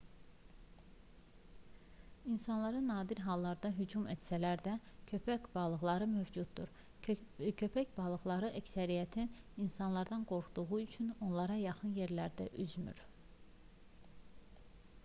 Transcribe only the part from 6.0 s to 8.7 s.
mövcuddur. köpəkbalıqlarının